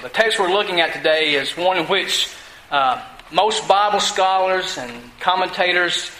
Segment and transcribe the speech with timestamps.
[0.00, 2.32] The text we're looking at today is one in which
[2.70, 6.12] uh, most Bible scholars and commentators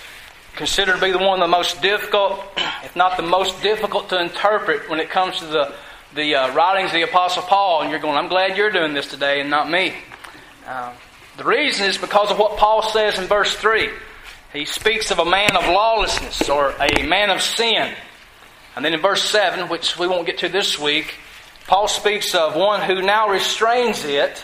[0.57, 2.41] consider to be the one of the most difficult,
[2.83, 5.73] if not the most difficult to interpret when it comes to the,
[6.17, 7.83] the uh, writings of the Apostle Paul.
[7.83, 9.95] And you're going, I'm glad you're doing this today and not me.
[10.67, 10.93] Uh,
[11.37, 13.91] the reason is because of what Paul says in verse 3.
[14.53, 17.95] He speaks of a man of lawlessness or a man of sin.
[18.75, 21.15] And then in verse 7, which we won't get to this week,
[21.69, 24.43] Paul speaks of one who now restrains it,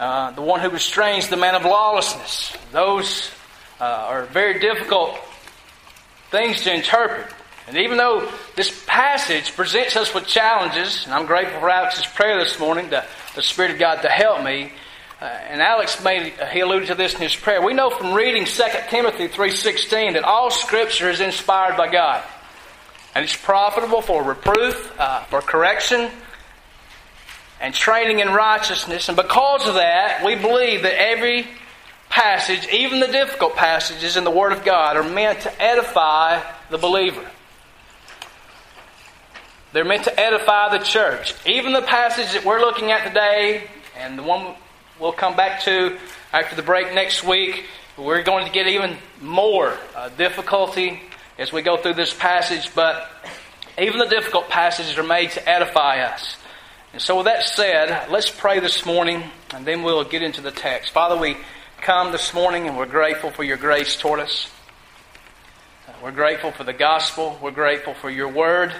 [0.00, 2.52] uh, the one who restrains the man of lawlessness.
[2.72, 3.30] Those
[3.80, 5.16] uh, are very difficult
[6.32, 7.32] things to interpret.
[7.68, 12.42] And even though this passage presents us with challenges, and I'm grateful for Alex's prayer
[12.42, 13.04] this morning, the,
[13.36, 14.72] the Spirit of God to help me,
[15.20, 17.64] uh, and Alex made he alluded to this in his prayer.
[17.64, 22.24] We know from reading 2 Timothy 3:16 that all Scripture is inspired by God,
[23.14, 26.10] and it's profitable for reproof, uh, for correction,
[27.60, 29.08] and training in righteousness.
[29.08, 31.46] And because of that, we believe that every
[32.08, 36.78] passage, even the difficult passages in the Word of God, are meant to edify the
[36.78, 37.24] believer.
[39.72, 41.34] They're meant to edify the church.
[41.46, 44.54] Even the passage that we're looking at today, and the one
[44.98, 45.96] we'll come back to
[46.32, 51.00] after the break next week, we're going to get even more uh, difficulty
[51.38, 53.08] as we go through this passage, but
[53.78, 56.36] even the difficult passages are made to edify us.
[56.92, 59.22] And so, with that said, let's pray this morning
[59.54, 60.92] and then we'll get into the text.
[60.92, 61.36] Father, we
[61.80, 64.50] come this morning and we're grateful for your grace toward us.
[66.02, 67.38] We're grateful for the gospel.
[67.40, 68.74] We're grateful for your word.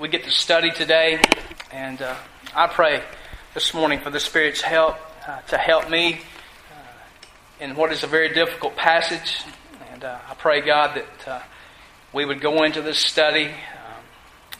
[0.00, 1.20] We get to study today.
[1.70, 2.14] And uh,
[2.56, 3.02] I pray
[3.52, 8.06] this morning for the Spirit's help uh, to help me uh, in what is a
[8.06, 9.42] very difficult passage.
[9.92, 11.42] And uh, I pray, God, that uh,
[12.14, 14.02] we would go into this study um,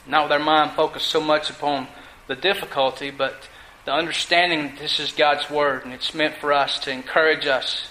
[0.06, 1.88] not with our mind focused so much upon
[2.28, 3.48] the difficulty, but
[3.84, 7.88] the understanding this is God's Word and it's meant for us to encourage us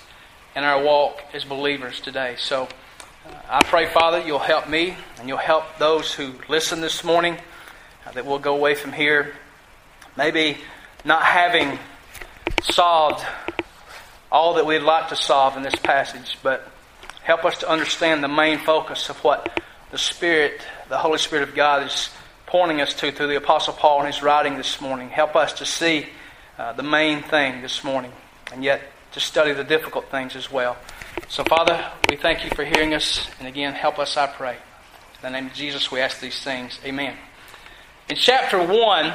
[0.55, 2.35] in our walk as believers today.
[2.37, 2.69] So
[3.25, 7.37] uh, I pray, Father, you'll help me and you'll help those who listen this morning
[8.05, 9.33] uh, that we'll go away from here
[10.15, 10.57] maybe
[11.05, 11.77] not having
[12.61, 13.23] solved
[14.31, 16.69] all that we'd like to solve in this passage, but
[17.23, 21.55] help us to understand the main focus of what the Spirit, the Holy Spirit of
[21.55, 22.09] God, is
[22.47, 25.09] pointing us to through the Apostle Paul in his writing this morning.
[25.09, 26.07] Help us to see
[26.57, 28.13] uh, the main thing this morning
[28.53, 28.81] and yet
[29.11, 30.77] to study the difficult things as well.
[31.27, 33.29] So, Father, we thank you for hearing us.
[33.39, 34.53] And again, help us, I pray.
[34.53, 36.79] In the name of Jesus, we ask these things.
[36.85, 37.15] Amen.
[38.09, 39.13] In chapter 1,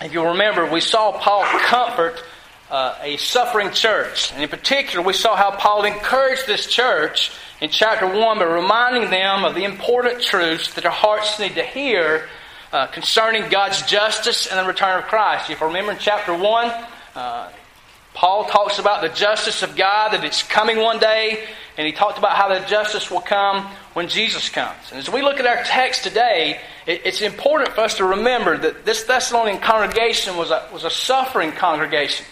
[0.00, 2.20] if you remember, we saw Paul comfort
[2.68, 4.32] uh, a suffering church.
[4.32, 9.10] And in particular, we saw how Paul encouraged this church in chapter 1 by reminding
[9.10, 12.28] them of the important truths that their hearts need to hear
[12.72, 15.50] uh, concerning God's justice and the return of Christ.
[15.50, 16.84] If you remember in chapter 1,
[17.14, 17.50] uh,
[18.14, 21.44] Paul talks about the justice of God, that it's coming one day,
[21.76, 24.90] and he talked about how the justice will come when Jesus comes.
[24.90, 28.56] And as we look at our text today, it, it's important for us to remember
[28.56, 32.24] that this Thessalonian congregation was a, was a suffering congregation.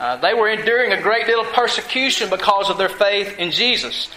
[0.00, 4.10] Uh, they were enduring a great deal of persecution because of their faith in Jesus.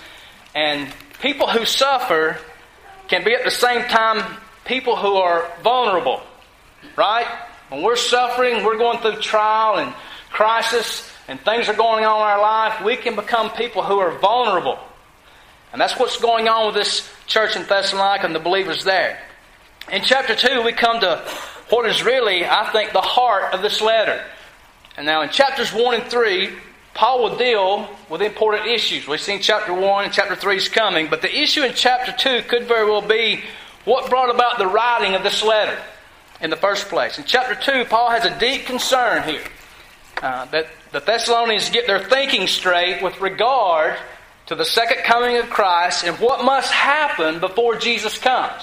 [0.53, 2.37] And people who suffer
[3.07, 6.21] can be at the same time people who are vulnerable,
[6.95, 7.27] right?
[7.69, 9.93] When we're suffering, we're going through trial and
[10.29, 14.17] crisis, and things are going on in our life, we can become people who are
[14.19, 14.79] vulnerable.
[15.71, 19.17] And that's what's going on with this church in Thessalonica and the believers there.
[19.91, 21.23] In chapter 2, we come to
[21.69, 24.23] what is really, I think, the heart of this letter.
[24.97, 26.49] And now in chapters 1 and 3,
[26.93, 29.07] Paul will deal with important issues.
[29.07, 32.47] We've seen chapter 1 and chapter 3 is coming, but the issue in chapter 2
[32.49, 33.41] could very well be
[33.85, 35.79] what brought about the writing of this letter
[36.39, 37.17] in the first place?
[37.17, 39.43] In chapter 2, Paul has a deep concern here
[40.21, 43.97] uh, that the Thessalonians get their thinking straight with regard
[44.47, 48.61] to the second coming of Christ and what must happen before Jesus comes.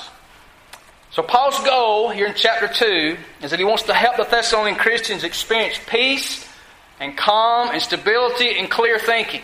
[1.11, 4.77] So, Paul's goal here in chapter 2 is that he wants to help the Thessalonian
[4.77, 6.47] Christians experience peace
[7.01, 9.41] and calm and stability and clear thinking.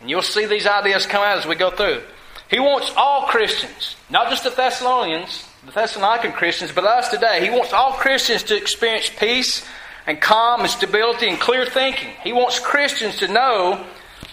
[0.00, 2.02] And you'll see these ideas come out as we go through.
[2.48, 7.42] He wants all Christians, not just the Thessalonians, the Thessalonican Christians, but us today.
[7.42, 9.66] He wants all Christians to experience peace
[10.06, 12.10] and calm and stability and clear thinking.
[12.22, 13.84] He wants Christians to know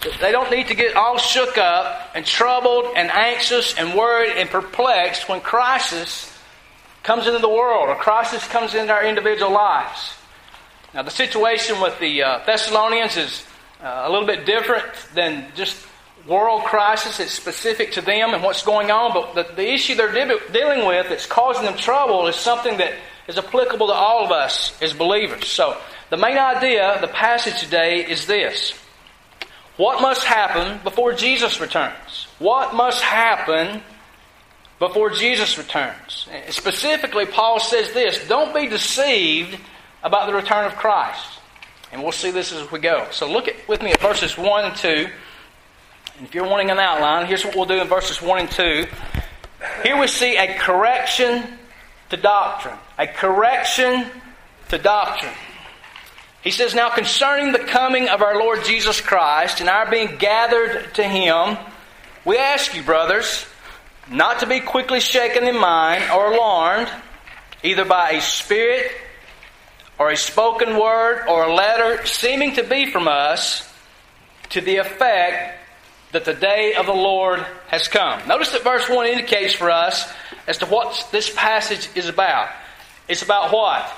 [0.04, 4.33] that they don't need to get all shook up and troubled and anxious and worried
[4.38, 6.30] and perplexed when crisis
[7.01, 10.13] comes into the world or crisis comes into our individual lives.
[10.94, 13.44] Now, the situation with the uh, Thessalonians is
[13.81, 15.75] uh, a little bit different than just
[16.27, 17.19] world crisis.
[17.19, 20.85] It's specific to them and what's going on, but the, the issue they're de- dealing
[20.85, 22.93] with that's causing them trouble is something that
[23.27, 25.47] is applicable to all of us as believers.
[25.47, 25.77] So
[26.09, 28.73] the main idea the passage today is this.
[29.77, 32.27] What must happen before Jesus returns?
[32.37, 33.81] What must happen
[34.77, 36.27] before Jesus returns?
[36.49, 39.57] Specifically, Paul says this don't be deceived
[40.03, 41.39] about the return of Christ.
[41.91, 43.07] And we'll see this as we go.
[43.11, 45.07] So look at, with me at verses 1 and 2.
[46.23, 48.85] If you're wanting an outline, here's what we'll do in verses 1 and 2.
[49.83, 51.43] Here we see a correction
[52.11, 52.77] to doctrine.
[52.97, 54.05] A correction
[54.69, 55.33] to doctrine.
[56.41, 60.93] He says, Now concerning the coming of our Lord Jesus Christ and our being gathered
[60.93, 61.57] to Him,
[62.23, 63.45] we ask you, brothers,
[64.09, 66.89] not to be quickly shaken in mind or alarmed,
[67.63, 68.89] either by a spirit
[69.99, 73.69] or a spoken word or a letter seeming to be from us,
[74.51, 75.59] to the effect
[76.13, 78.25] that the day of the Lord has come.
[78.27, 80.12] Notice that verse 1 indicates for us
[80.48, 82.50] as to what this passage is about.
[83.07, 83.92] It's about what?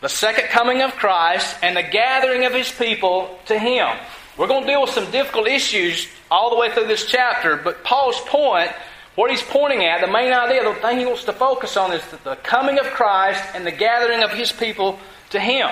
[0.00, 3.88] The second coming of Christ and the gathering of his people to him.
[4.36, 7.84] We're going to deal with some difficult issues all the way through this chapter, but
[7.84, 8.72] Paul's point,
[9.14, 12.02] what he's pointing at, the main idea, the thing he wants to focus on is
[12.24, 14.98] the coming of Christ and the gathering of his people
[15.30, 15.70] to him.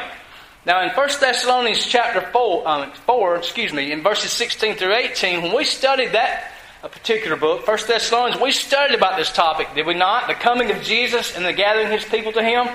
[0.65, 5.43] Now, in 1 Thessalonians chapter 4, um, 4, excuse me, in verses 16 through 18,
[5.43, 9.95] when we studied that particular book, 1 Thessalonians, we studied about this topic, did we
[9.95, 10.29] not?
[10.29, 12.69] The coming of Jesus and the gathering his people to him.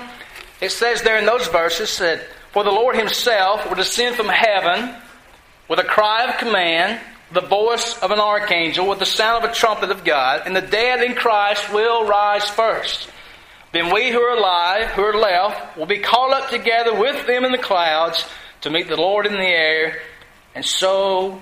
[0.59, 4.93] It says there in those verses that, For the Lord himself will descend from heaven
[5.69, 6.99] with a cry of command,
[7.31, 10.61] the voice of an archangel, with the sound of a trumpet of God, and the
[10.61, 13.09] dead in Christ will rise first.
[13.73, 17.43] Then we who are alive, who are left, will be called up together with them
[17.45, 18.25] in the clouds
[18.61, 19.99] to meet the Lord in the air,
[20.55, 21.41] and so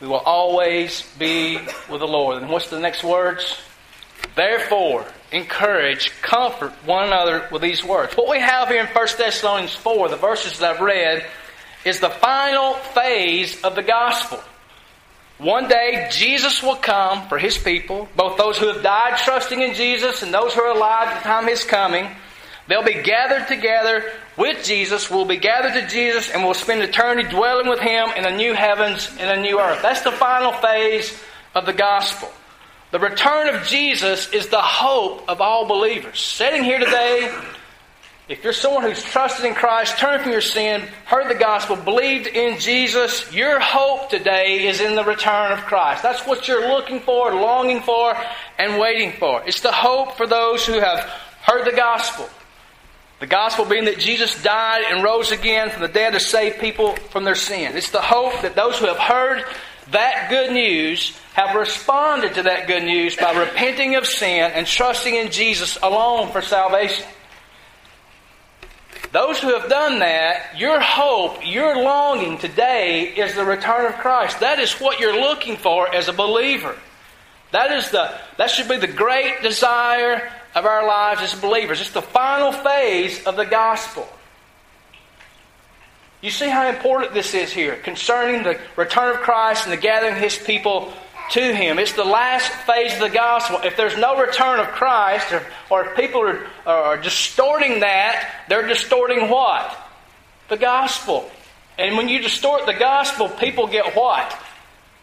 [0.00, 1.58] we will always be
[1.90, 2.42] with the Lord.
[2.42, 3.58] And what's the next words?
[4.34, 8.16] Therefore, encourage, comfort one another with these words.
[8.16, 11.26] What we have here in 1 Thessalonians 4, the verses that I've read,
[11.84, 14.40] is the final phase of the gospel.
[15.38, 19.74] One day, Jesus will come for his people, both those who have died trusting in
[19.74, 22.08] Jesus and those who are alive at the time of his coming.
[22.66, 25.08] They'll be gathered together with Jesus.
[25.08, 28.52] We'll be gathered to Jesus and we'll spend eternity dwelling with him in a new
[28.52, 29.80] heavens and a new earth.
[29.80, 31.16] That's the final phase
[31.54, 32.30] of the gospel.
[32.90, 36.20] The return of Jesus is the hope of all believers.
[36.20, 37.32] Sitting here today,
[38.28, 42.26] if you're someone who's trusted in Christ, turned from your sin, heard the gospel, believed
[42.26, 46.02] in Jesus, your hope today is in the return of Christ.
[46.02, 48.14] That's what you're looking for, longing for,
[48.58, 49.42] and waiting for.
[49.46, 51.00] It's the hope for those who have
[51.40, 52.28] heard the gospel.
[53.20, 56.96] The gospel being that Jesus died and rose again from the dead to save people
[56.96, 57.76] from their sin.
[57.76, 59.42] It's the hope that those who have heard
[59.90, 65.14] that good news have responded to that good news by repenting of sin and trusting
[65.14, 67.06] in Jesus alone for salvation.
[69.10, 74.40] Those who have done that, your hope, your longing today is the return of Christ.
[74.40, 76.76] That is what you're looking for as a believer.
[77.52, 81.80] That is the that should be the great desire of our lives as believers.
[81.80, 84.06] It's the final phase of the gospel.
[86.20, 90.14] You see how important this is here concerning the return of Christ and the gathering
[90.14, 90.92] of his people
[91.30, 91.78] to Him.
[91.78, 93.60] It's the last phase of the gospel.
[93.64, 98.66] If there's no return of Christ, or, or if people are, are distorting that, they're
[98.66, 99.76] distorting what?
[100.48, 101.30] The gospel.
[101.78, 104.36] And when you distort the gospel, people get what?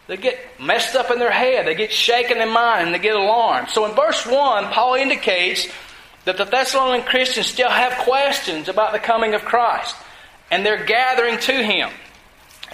[0.06, 1.66] They get messed up in their head.
[1.66, 3.70] They get shaken in mind and they get alarmed.
[3.70, 5.66] So in verse 1, Paul indicates
[6.24, 9.96] that the Thessalonian Christians still have questions about the coming of Christ.
[10.50, 11.90] And they're gathering to Him.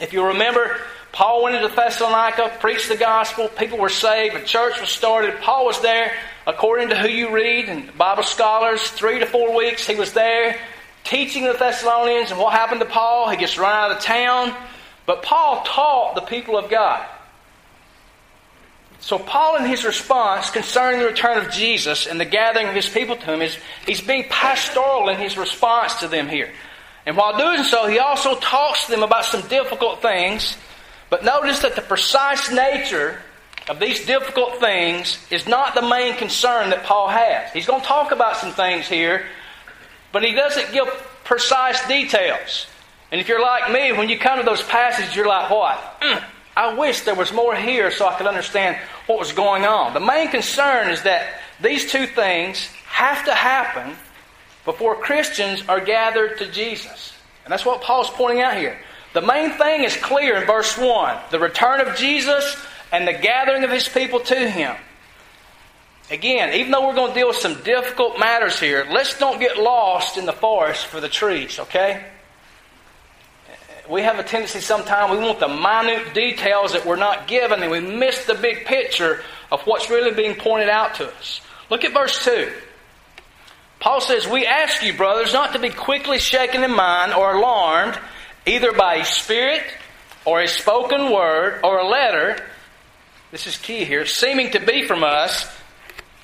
[0.00, 0.78] If you remember,
[1.12, 5.40] Paul went into Thessalonica, preached the gospel, people were saved, a church was started.
[5.40, 6.12] Paul was there,
[6.46, 10.58] according to who you read, and Bible scholars, three to four weeks he was there
[11.04, 12.30] teaching the Thessalonians.
[12.30, 13.28] And what happened to Paul?
[13.30, 14.54] He gets run out of town.
[15.06, 17.06] But Paul taught the people of God.
[19.00, 22.88] So Paul, in his response concerning the return of Jesus and the gathering of his
[22.88, 26.50] people to him, is he's being pastoral in his response to them here.
[27.04, 30.56] And while doing so, he also talks to them about some difficult things
[31.12, 33.20] but notice that the precise nature
[33.68, 37.52] of these difficult things is not the main concern that Paul has.
[37.52, 39.26] He's going to talk about some things here,
[40.10, 40.88] but he doesn't give
[41.22, 42.66] precise details.
[43.10, 46.00] And if you're like me, when you come to those passages, you're like, what?
[46.00, 46.24] Mm,
[46.56, 49.92] I wish there was more here so I could understand what was going on.
[49.92, 53.96] The main concern is that these two things have to happen
[54.64, 57.12] before Christians are gathered to Jesus.
[57.44, 58.78] And that's what Paul's pointing out here.
[59.12, 62.56] The main thing is clear in verse 1 the return of Jesus
[62.90, 64.76] and the gathering of his people to him.
[66.10, 69.56] Again, even though we're going to deal with some difficult matters here, let's don't get
[69.56, 72.04] lost in the forest for the trees, okay?
[73.88, 77.70] we have a tendency sometimes we want the minute details that we're not given and
[77.70, 81.40] we miss the big picture of what's really being pointed out to us.
[81.70, 82.52] Look at verse 2.
[83.80, 87.98] Paul says, We ask you, brothers, not to be quickly shaken in mind or alarmed,
[88.46, 89.62] either by a spirit
[90.24, 92.44] or a spoken word or a letter.
[93.30, 95.48] This is key here, seeming to be from us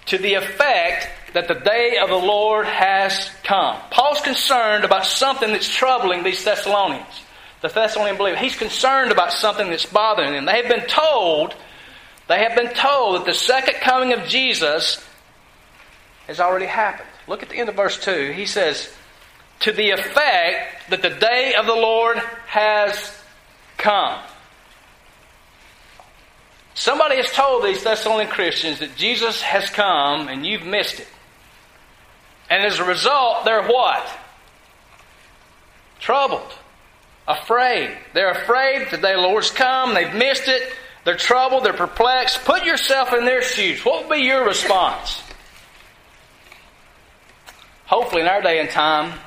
[0.07, 3.79] to the effect that the day of the Lord has come.
[3.91, 7.23] Paul's concerned about something that's troubling these Thessalonians,
[7.61, 8.41] the Thessalonian believers.
[8.41, 10.47] He's concerned about something that's bothering them.
[10.47, 11.55] They have been told,
[12.29, 15.05] they have been told that the second coming of Jesus
[16.27, 17.09] has already happened.
[17.27, 18.33] Look at the end of verse 2.
[18.33, 18.91] He says,
[19.61, 23.17] to the effect that the day of the Lord has
[23.77, 24.21] come.
[26.75, 31.09] Somebody has told these Thessalonian Christians that Jesus has come and you've missed it.
[32.49, 34.09] And as a result, they're what?
[35.99, 36.55] Troubled.
[37.27, 37.97] Afraid.
[38.15, 40.73] They're afraid that the Lord's come, they've missed it,
[41.05, 42.45] they're troubled, they're perplexed.
[42.45, 43.85] Put yourself in their shoes.
[43.85, 45.23] What would be your response?
[47.87, 49.19] Hopefully, in our day and time,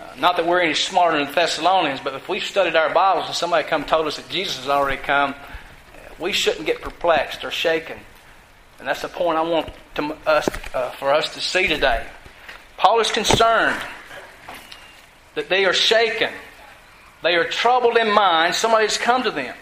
[0.00, 3.26] uh, not that we're any smarter than the Thessalonians, but if we studied our Bibles
[3.26, 5.34] and somebody come told us that Jesus has already come,
[6.18, 7.98] we shouldn't get perplexed or shaken.
[8.78, 12.06] And that's the point I want to, us, uh, for us to see today.
[12.76, 13.80] Paul is concerned
[15.34, 16.30] that they are shaken.
[17.22, 18.54] They are troubled in mind.
[18.54, 19.54] Somebody has come to them.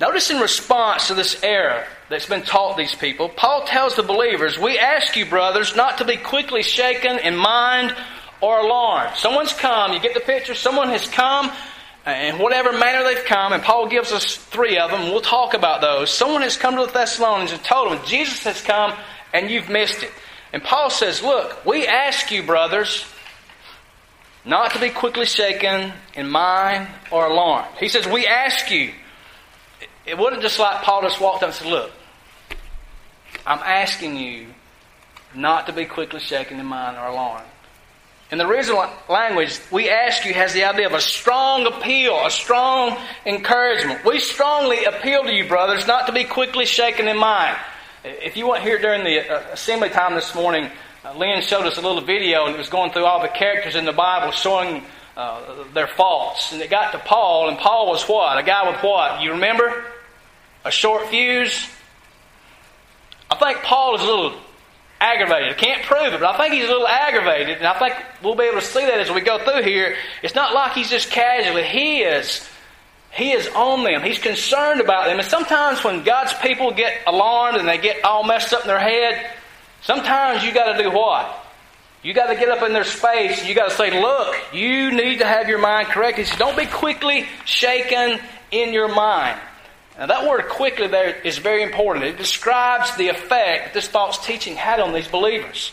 [0.00, 4.58] Notice in response to this error that's been taught these people, Paul tells the believers,
[4.58, 7.94] We ask you, brothers, not to be quickly shaken in mind
[8.42, 9.16] or alarmed.
[9.16, 11.50] Someone's come, you get the picture, someone has come
[12.06, 15.02] uh, in whatever manner they've come, and Paul gives us three of them.
[15.04, 16.10] We'll talk about those.
[16.10, 18.92] Someone has come to the Thessalonians and told them, Jesus has come
[19.32, 20.10] and you've missed it.
[20.52, 23.04] And Paul says, Look, we ask you, brothers,
[24.44, 27.74] not to be quickly shaken in mind or alarmed.
[27.78, 28.92] He says, We ask you.
[30.04, 31.92] It wasn't just like Paul just walked up and said, Look,
[33.46, 34.48] I'm asking you
[35.34, 37.46] not to be quickly shaken in mind or alarmed.
[38.32, 42.30] In the original language, we ask you has the idea of a strong appeal, a
[42.30, 42.96] strong
[43.26, 44.06] encouragement.
[44.06, 47.58] We strongly appeal to you, brothers, not to be quickly shaken in mind.
[48.02, 50.70] If you weren't here during the uh, assembly time this morning,
[51.04, 53.76] uh, Lynn showed us a little video and it was going through all the characters
[53.76, 54.82] in the Bible showing
[55.14, 56.54] uh, their faults.
[56.54, 58.38] And it got to Paul, and Paul was what?
[58.38, 59.20] A guy with what?
[59.20, 59.84] You remember?
[60.64, 61.68] A short fuse?
[63.30, 64.38] I think Paul is a little
[65.02, 65.50] aggravated.
[65.50, 68.36] I can't prove it, but I think he's a little aggravated, and I think we'll
[68.36, 69.96] be able to see that as we go through here.
[70.22, 71.64] It's not like he's just casually.
[71.64, 72.48] He is.
[73.10, 74.02] He is on them.
[74.02, 75.18] He's concerned about them.
[75.18, 78.78] And sometimes when God's people get alarmed and they get all messed up in their
[78.78, 79.26] head,
[79.82, 81.38] sometimes you got to do what?
[82.02, 83.44] You got to get up in their space.
[83.46, 86.26] You got to say, "Look, you need to have your mind corrected.
[86.38, 88.18] Don't be quickly shaken
[88.50, 89.38] in your mind."
[89.98, 92.06] Now, that word quickly there is very important.
[92.06, 95.72] It describes the effect this false teaching had on these believers.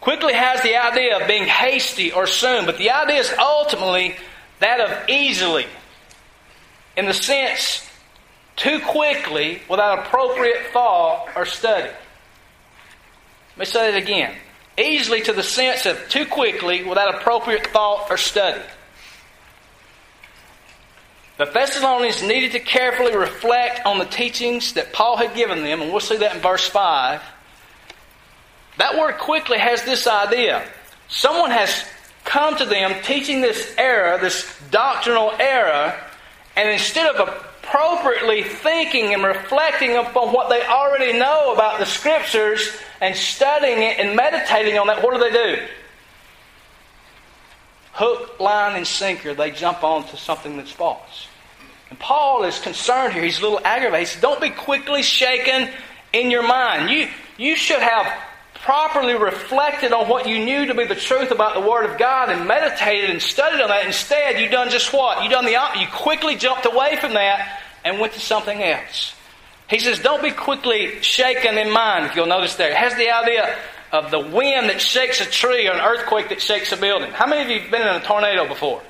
[0.00, 4.16] Quickly has the idea of being hasty or soon, but the idea is ultimately
[4.60, 5.66] that of easily,
[6.96, 7.88] in the sense
[8.56, 11.90] too quickly without appropriate thought or study.
[13.50, 14.34] Let me say it again.
[14.78, 18.62] Easily to the sense of too quickly without appropriate thought or study.
[21.38, 25.90] The Thessalonians needed to carefully reflect on the teachings that Paul had given them, and
[25.90, 27.22] we'll see that in verse 5.
[28.78, 30.66] That word quickly has this idea.
[31.08, 31.84] Someone has
[32.24, 35.98] come to them teaching this error, this doctrinal error,
[36.56, 42.76] and instead of appropriately thinking and reflecting upon what they already know about the Scriptures
[43.00, 45.62] and studying it and meditating on that, what do they do?
[47.92, 51.28] Hook, line, and sinker, they jump onto something that's false.
[51.90, 53.22] And Paul is concerned here.
[53.22, 54.08] He's a little aggravated.
[54.08, 55.68] Says, Don't be quickly shaken
[56.12, 56.90] in your mind.
[56.90, 58.06] You, you should have
[58.62, 62.30] properly reflected on what you knew to be the truth about the Word of God
[62.30, 63.84] and meditated and studied on that.
[63.84, 65.22] Instead, you done just what?
[65.22, 69.14] You done the You quickly jumped away from that and went to something else.
[69.68, 72.70] He says, Don't be quickly shaken in mind, if you'll notice there.
[72.70, 73.58] It has the idea
[73.92, 77.12] of the wind that shakes a tree or an earthquake that shakes a building.
[77.12, 78.82] How many of you have been in a tornado before?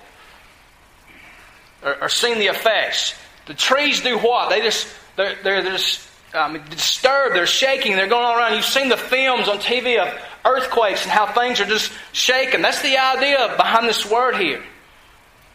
[1.84, 3.14] or, or seen the effects.
[3.46, 4.50] The trees do what?
[4.50, 7.36] They just they're, they're just um, disturbed.
[7.36, 7.96] They're shaking.
[7.96, 8.54] They're going all around.
[8.54, 12.62] You've seen the films on TV of earthquakes and how things are just shaking.
[12.62, 14.62] That's the idea behind this word here.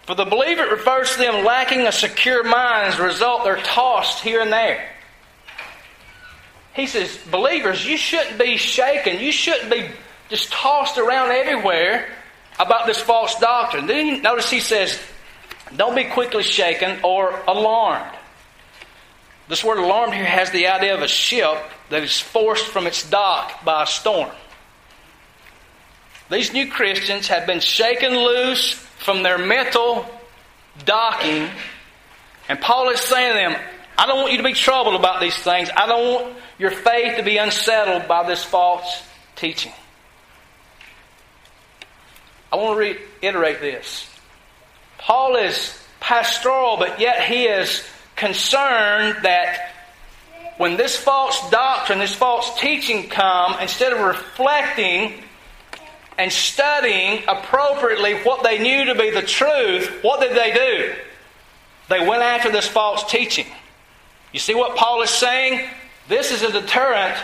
[0.04, 2.94] For the believer, it refers to them lacking a secure mind.
[2.94, 4.90] As a result, they're tossed here and there.
[6.78, 9.20] He says, believers, you shouldn't be shaken.
[9.20, 9.90] You shouldn't be
[10.30, 12.08] just tossed around everywhere
[12.60, 13.88] about this false doctrine.
[13.88, 15.00] Then notice he says,
[15.76, 18.16] Don't be quickly shaken or alarmed.
[19.48, 21.58] This word alarmed here has the idea of a ship
[21.90, 24.30] that is forced from its dock by a storm.
[26.30, 30.06] These new Christians have been shaken loose from their mental
[30.86, 31.50] docking,
[32.48, 35.38] and Paul is saying to them, I don't want you to be troubled about these
[35.38, 35.70] things.
[35.76, 39.02] I don't want your faith to be unsettled by this false
[39.36, 39.72] teaching.
[42.52, 44.08] I want to reiterate this.
[45.00, 47.84] Paul is pastoral, but yet he is
[48.16, 49.74] concerned that
[50.58, 55.24] when this false doctrine, this false teaching come, instead of reflecting
[56.18, 60.94] and studying appropriately what they knew to be the truth, what did they do?
[61.90, 63.46] They went after this false teaching.
[64.34, 65.70] You see what Paul is saying?
[66.08, 67.18] This is a deterrent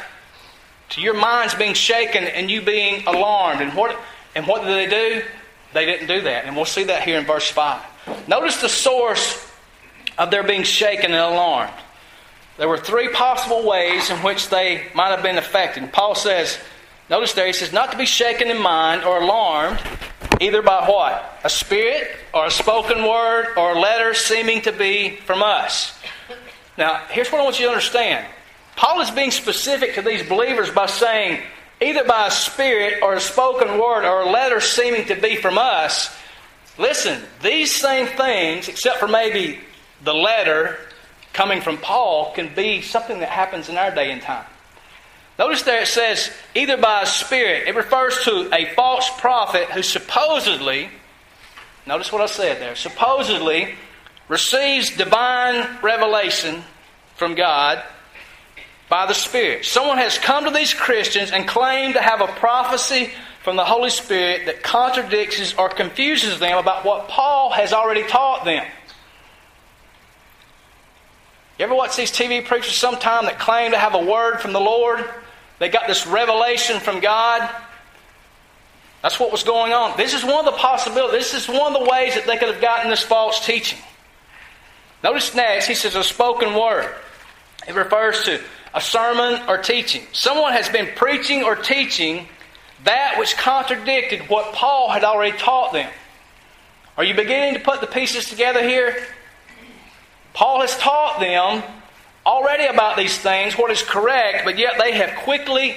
[0.90, 3.62] to your minds being shaken and you being alarmed.
[3.62, 3.98] And what,
[4.36, 5.26] and what did they do?
[5.74, 6.46] They didn't do that.
[6.46, 8.28] And we'll see that here in verse 5.
[8.28, 9.52] Notice the source
[10.18, 11.74] of their being shaken and alarmed.
[12.58, 15.92] There were three possible ways in which they might have been affected.
[15.92, 16.60] Paul says,
[17.10, 19.80] notice there, he says, not to be shaken in mind or alarmed,
[20.40, 21.40] either by what?
[21.44, 26.00] A spirit or a spoken word or a letter seeming to be from us.
[26.78, 28.26] Now, here's what I want you to understand.
[28.76, 31.42] Paul is being specific to these believers by saying,
[31.82, 35.58] either by a spirit or a spoken word or a letter seeming to be from
[35.58, 36.16] us.
[36.78, 39.60] Listen, these same things, except for maybe
[40.04, 40.78] the letter
[41.34, 44.46] coming from Paul can be something that happens in our day and time.
[45.38, 47.68] Notice there it says, either by a spirit.
[47.68, 50.90] It refers to a false prophet who supposedly,
[51.88, 53.76] notice what I said there, supposedly
[54.28, 56.64] receives divine revelation
[57.16, 57.84] from God
[58.90, 59.66] by the Spirit.
[59.66, 63.12] Someone has come to these Christians and claimed to have a prophecy
[63.44, 68.46] from the Holy Spirit that contradicts or confuses them about what Paul has already taught
[68.46, 68.66] them.
[71.60, 74.60] You ever watch these TV preachers sometime that claim to have a word from the
[74.60, 75.08] Lord?
[75.60, 77.50] They got this revelation from God.
[79.02, 79.98] That's what was going on.
[79.98, 81.32] This is one of the possibilities.
[81.32, 83.80] This is one of the ways that they could have gotten this false teaching.
[85.04, 86.90] Notice next, he says a spoken word.
[87.68, 88.42] It refers to
[88.74, 90.04] a sermon or teaching.
[90.14, 92.28] Someone has been preaching or teaching
[92.86, 95.92] that which contradicted what Paul had already taught them.
[96.98, 99.06] Are you beginning to put the pieces together here?
[100.34, 101.64] Paul has taught them
[102.26, 105.76] already about these things, what is correct, but yet they have quickly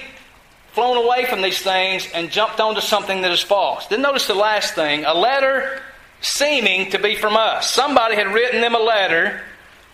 [0.71, 3.87] flown away from these things and jumped onto something that is false.
[3.87, 5.81] Then notice the last thing a letter
[6.21, 7.71] seeming to be from us.
[7.71, 9.41] Somebody had written them a letter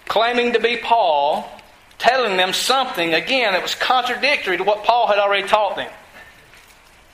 [0.05, 1.49] claiming to be Paul,
[1.97, 5.91] telling them something, again, that was contradictory to what Paul had already taught them.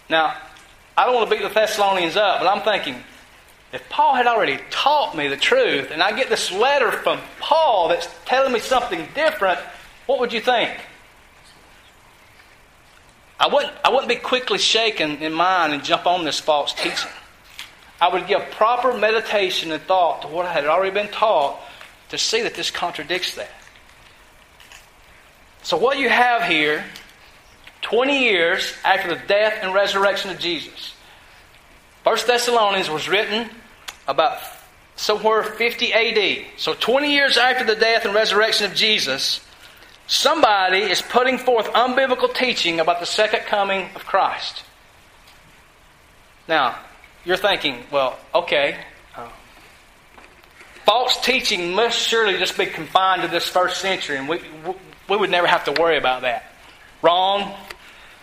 [0.09, 0.35] Now,
[0.97, 3.03] I don't want to beat the Thessalonians up, but I'm thinking,
[3.71, 7.89] if Paul had already taught me the truth, and I get this letter from Paul
[7.89, 9.59] that's telling me something different,
[10.07, 10.71] what would you think?
[13.39, 17.11] I wouldn't, I wouldn't be quickly shaken in mind and jump on this false teaching.
[18.01, 21.59] I would give proper meditation and thought to what I had already been taught
[22.09, 23.51] to see that this contradicts that.
[25.63, 26.85] So, what you have here,
[27.81, 30.93] 20 years after the death and resurrection of Jesus,
[32.03, 33.49] First Thessalonians was written
[34.07, 34.39] about
[34.95, 36.45] somewhere 50 AD.
[36.57, 39.45] So 20 years after the death and resurrection of Jesus,
[40.07, 44.63] somebody is putting forth unbiblical teaching about the second coming of Christ.
[46.47, 46.79] Now,
[47.25, 48.77] you're thinking, well, okay,
[50.89, 54.41] false teaching must surely just be confined to this first century, and we,
[55.07, 56.51] we would never have to worry about that.
[57.03, 57.55] Wrong.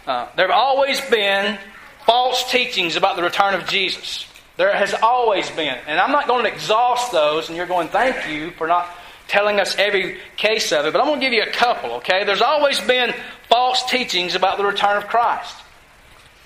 [0.04, 1.58] Uh, there have always been
[2.06, 4.26] false teachings about the return of Jesus.
[4.56, 5.76] There has always been.
[5.86, 8.88] And I'm not going to exhaust those, and you're going, thank you for not
[9.28, 12.24] telling us every case of it, but I'm going to give you a couple, okay?
[12.24, 13.14] There's always been
[13.48, 15.54] false teachings about the return of Christ.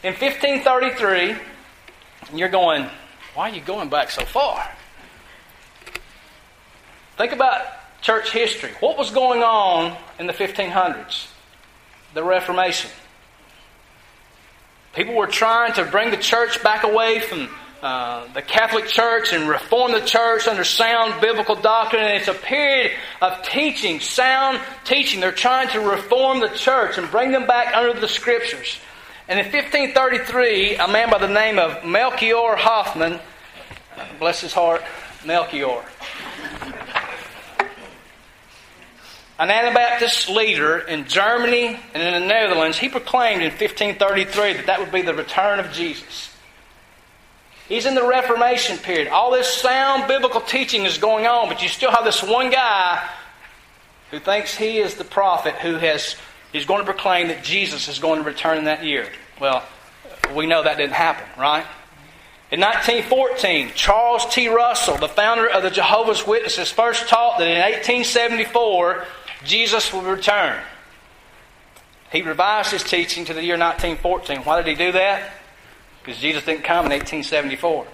[0.02, 1.36] In 1533,
[2.28, 2.88] and you're going,
[3.34, 4.68] why are you going back so far?
[7.16, 7.62] Think about
[8.02, 8.70] church history.
[8.80, 11.26] What was going on in the 1500s?
[12.14, 12.90] The Reformation.
[14.94, 17.48] People were trying to bring the church back away from
[17.82, 22.02] uh, the Catholic Church and reform the church under sound biblical doctrine.
[22.02, 25.20] And it's a period of teaching, sound teaching.
[25.20, 28.78] They're trying to reform the church and bring them back under the Scriptures.
[29.30, 33.20] And in 1533, a man by the name of Melchior Hoffman,
[34.18, 34.82] bless his heart,
[35.24, 35.84] Melchior,
[39.38, 44.80] an Anabaptist leader in Germany and in the Netherlands, he proclaimed in 1533 that that
[44.80, 46.34] would be the return of Jesus.
[47.68, 49.06] He's in the Reformation period.
[49.06, 53.08] All this sound biblical teaching is going on, but you still have this one guy
[54.10, 56.16] who thinks he is the prophet who has
[56.52, 59.08] is going to proclaim that Jesus is going to return in that year.
[59.40, 59.64] Well,
[60.34, 61.66] we know that didn't happen, right?
[62.50, 64.48] In 1914, Charles T.
[64.48, 69.04] Russell, the founder of the Jehovah's Witnesses, first taught that in 1874
[69.44, 70.60] Jesus would return.
[72.10, 74.40] He revised his teaching to the year 1914.
[74.44, 75.32] Why did he do that?
[76.02, 77.86] Because Jesus didn't come in 1874.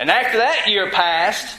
[0.00, 1.56] And after that year passed,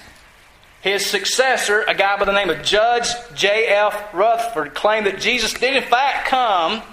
[0.83, 4.13] his successor, a guy by the name of Judge J.F.
[4.13, 6.83] Rutherford, claimed that Jesus did in fact come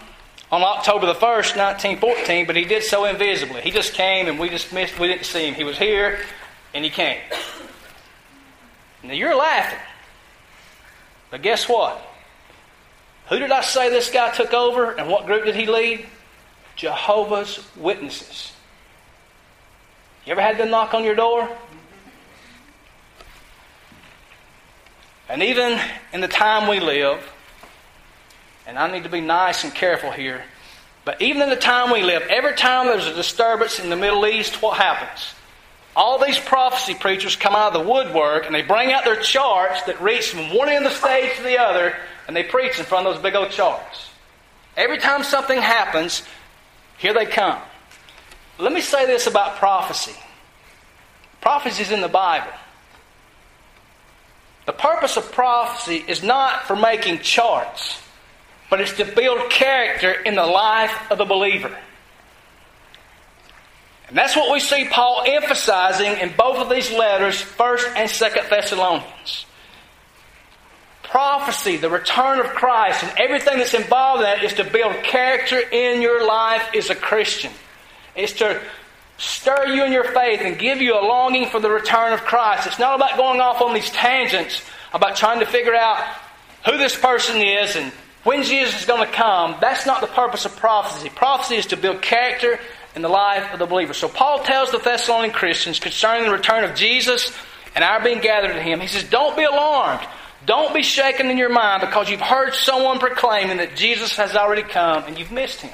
[0.52, 3.60] on October the 1st, 1914, but he did so invisibly.
[3.62, 5.54] He just came and we just missed, we didn't see him.
[5.54, 6.20] He was here
[6.72, 7.18] and he came.
[9.02, 9.80] Now you're laughing.
[11.32, 12.00] But guess what?
[13.28, 16.06] Who did I say this guy took over and what group did he lead?
[16.76, 18.52] Jehovah's Witnesses.
[20.26, 21.48] You ever had them knock on your door?
[25.30, 25.78] And even
[26.12, 27.22] in the time we live,
[28.66, 30.42] and I need to be nice and careful here,
[31.04, 34.26] but even in the time we live, every time there's a disturbance in the Middle
[34.26, 35.32] East, what happens?
[35.94, 39.82] All these prophecy preachers come out of the woodwork and they bring out their charts
[39.84, 41.94] that reach from one end of the stage to the other
[42.26, 44.10] and they preach in front of those big old charts.
[44.76, 46.24] Every time something happens,
[46.98, 47.60] here they come.
[48.58, 50.16] Let me say this about prophecy
[51.40, 52.52] prophecy is in the Bible.
[54.66, 58.00] The purpose of prophecy is not for making charts,
[58.68, 61.76] but it's to build character in the life of the believer.
[64.08, 68.50] And that's what we see Paul emphasizing in both of these letters, 1st and 2nd
[68.50, 69.46] Thessalonians.
[71.04, 75.58] Prophecy, the return of Christ, and everything that's involved in that is to build character
[75.58, 77.52] in your life as a Christian.
[78.16, 78.60] It's to
[79.20, 82.66] stir you in your faith and give you a longing for the return of Christ.
[82.66, 84.62] It's not about going off on these tangents
[84.94, 86.02] about trying to figure out
[86.64, 87.92] who this person is and
[88.24, 89.56] when Jesus is going to come.
[89.60, 91.10] That's not the purpose of prophecy.
[91.10, 92.58] Prophecy is to build character
[92.96, 93.92] in the life of the believer.
[93.92, 97.30] So Paul tells the Thessalonian Christians concerning the return of Jesus
[97.74, 98.80] and our being gathered to him.
[98.80, 100.00] He says, Don't be alarmed.
[100.46, 104.62] Don't be shaken in your mind because you've heard someone proclaiming that Jesus has already
[104.62, 105.72] come and you've missed him.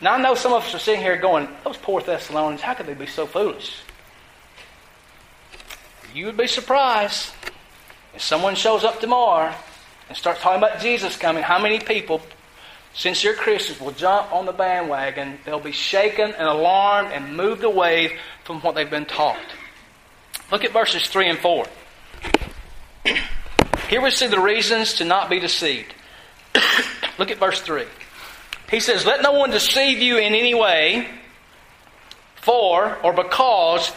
[0.00, 2.86] Now, I know some of us are sitting here going, those poor Thessalonians, how could
[2.86, 3.76] they be so foolish?
[6.14, 7.32] You would be surprised
[8.14, 9.54] if someone shows up tomorrow
[10.08, 12.20] and starts talking about Jesus coming, how many people,
[12.92, 15.38] sincere Christians, will jump on the bandwagon?
[15.44, 19.38] They'll be shaken and alarmed and moved away from what they've been taught.
[20.52, 21.66] Look at verses 3 and 4.
[23.88, 25.94] Here we see the reasons to not be deceived.
[27.18, 27.84] Look at verse 3.
[28.70, 31.08] He says, Let no one deceive you in any way,
[32.36, 33.92] for or because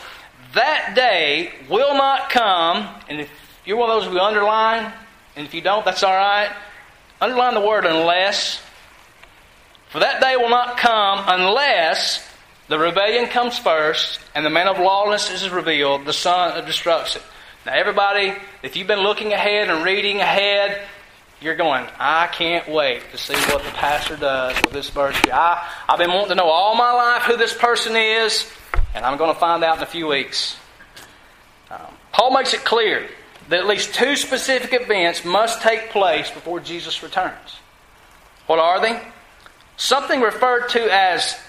[0.54, 2.88] that day will not come.
[3.10, 3.30] And if
[3.66, 4.92] you're one of those who underline,
[5.36, 6.50] and if you don't, that's all right.
[7.22, 8.62] Underline the word unless.
[9.90, 12.28] For that day will not come unless
[12.68, 17.22] the rebellion comes first and the man of lawlessness is revealed, the son of destruction.
[17.66, 20.82] Now, everybody, if you've been looking ahead and reading ahead,
[21.42, 25.16] you're going, I can't wait to see what the pastor does with this verse.
[25.32, 28.52] I, I've been wanting to know all my life who this person is,
[28.96, 30.58] and I'm going to find out in a few weeks.
[31.70, 31.80] Um,
[32.12, 33.08] Paul makes it clear
[33.50, 37.58] that at least two specific events must take place before Jesus returns.
[38.48, 39.00] What are they?
[39.78, 41.40] Something referred to as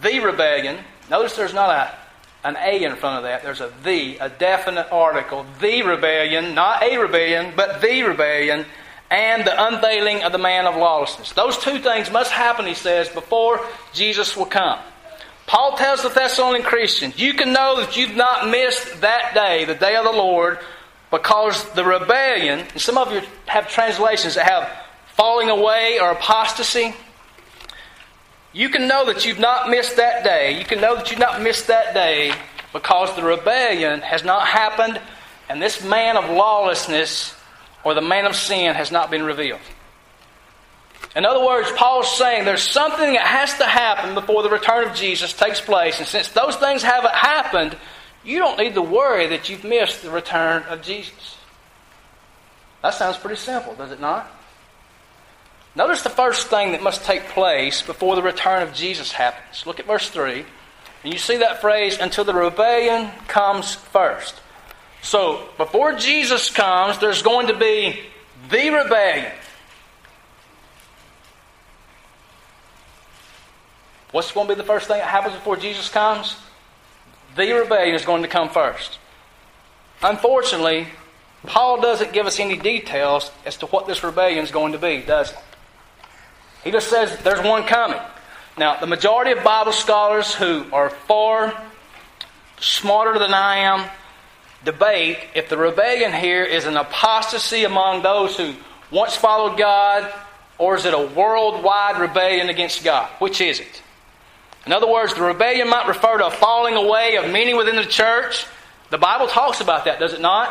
[0.00, 0.78] the rebellion.
[1.10, 3.42] Notice there's not a, an A in front of that.
[3.42, 5.44] There's a the, a definite article.
[5.60, 8.64] The rebellion, not a rebellion, but the rebellion
[9.10, 11.32] and the unveiling of the man of lawlessness.
[11.32, 13.60] Those two things must happen, he says, before
[13.92, 14.78] Jesus will come.
[15.46, 19.76] Paul tells the Thessalonian Christians, you can know that you've not missed that day, the
[19.76, 20.58] day of the Lord,
[21.10, 24.68] because the rebellion, and some of you have translations that have
[25.14, 26.94] falling away or apostasy.
[28.52, 30.58] You can know that you've not missed that day.
[30.58, 32.32] You can know that you've not missed that day
[32.72, 35.00] because the rebellion has not happened
[35.48, 37.35] and this man of lawlessness
[37.86, 39.60] or the man of sin has not been revealed.
[41.14, 44.96] In other words, Paul's saying there's something that has to happen before the return of
[44.96, 46.00] Jesus takes place.
[46.00, 47.76] And since those things haven't happened,
[48.24, 51.36] you don't need to worry that you've missed the return of Jesus.
[52.82, 54.28] That sounds pretty simple, does it not?
[55.76, 59.64] Notice the first thing that must take place before the return of Jesus happens.
[59.64, 60.44] Look at verse 3.
[61.04, 64.40] And you see that phrase, until the rebellion comes first.
[65.06, 68.00] So, before Jesus comes, there's going to be
[68.50, 69.30] the rebellion.
[74.10, 76.34] What's going to be the first thing that happens before Jesus comes?
[77.36, 78.98] the rebellion is going to come first.
[80.02, 80.88] Unfortunately,
[81.46, 85.02] Paul doesn't give us any details as to what this rebellion is going to be,
[85.02, 85.36] does he?
[86.64, 88.00] He just says there's one coming.
[88.58, 91.62] Now, the majority of Bible scholars who are far
[92.58, 93.88] smarter than I am
[94.66, 98.54] debate if the rebellion here is an apostasy among those who
[98.90, 100.12] once followed God,
[100.58, 103.08] or is it a worldwide rebellion against God?
[103.18, 103.82] Which is it?
[104.66, 107.84] In other words, the rebellion might refer to a falling away of many within the
[107.84, 108.46] church.
[108.90, 110.48] The Bible talks about that, does it not?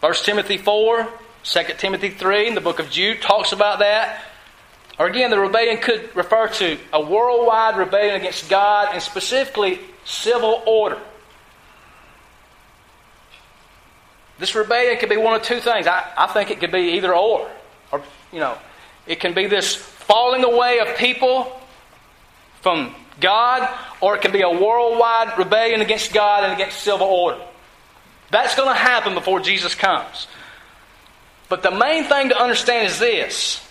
[0.00, 1.08] 1 Timothy 4,
[1.42, 4.22] 2 Timothy 3, the book of Jude talks about that.
[4.98, 10.62] Or again, the rebellion could refer to a worldwide rebellion against God and specifically civil
[10.66, 10.98] order.
[14.38, 15.86] This rebellion could be one of two things.
[15.86, 17.50] I, I think it could be either or.
[17.90, 18.58] Or, you know,
[19.06, 21.60] it can be this falling away of people
[22.60, 23.68] from God,
[24.00, 27.40] or it can be a worldwide rebellion against God and against civil order.
[28.30, 30.26] That's going to happen before Jesus comes.
[31.48, 33.62] But the main thing to understand is this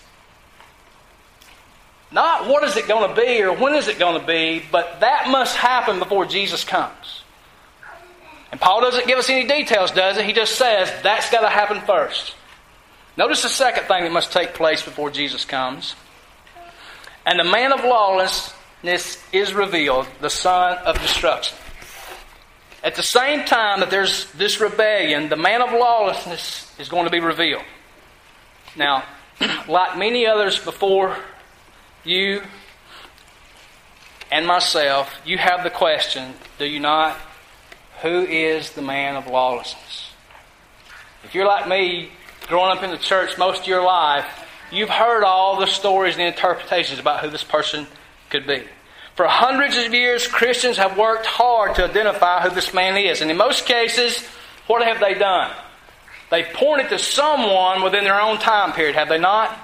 [2.10, 5.00] not what is it going to be or when is it going to be, but
[5.00, 7.22] that must happen before Jesus comes.
[8.56, 10.22] And Paul doesn't give us any details, does he?
[10.22, 12.34] He just says that's got to happen first.
[13.18, 15.94] Notice the second thing that must take place before Jesus comes.
[17.26, 21.58] And the man of lawlessness is revealed, the son of destruction.
[22.82, 27.10] At the same time that there's this rebellion, the man of lawlessness is going to
[27.10, 27.64] be revealed.
[28.74, 29.04] Now,
[29.68, 31.14] like many others before
[32.04, 32.40] you
[34.32, 37.18] and myself, you have the question, do you not?
[38.02, 40.10] Who is the man of lawlessness?
[41.24, 42.10] If you're like me,
[42.46, 44.26] growing up in the church most of your life,
[44.70, 47.86] you've heard all the stories and interpretations about who this person
[48.30, 48.62] could be.
[49.16, 53.22] For hundreds of years, Christians have worked hard to identify who this man is.
[53.22, 54.22] And in most cases,
[54.66, 55.50] what have they done?
[56.30, 59.56] They've pointed to someone within their own time period, have they not?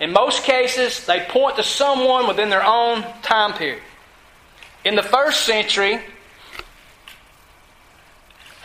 [0.00, 3.82] In most cases, they point to someone within their own time period.
[4.84, 6.00] In the first century,